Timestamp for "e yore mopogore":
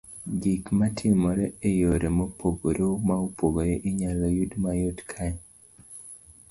1.69-2.85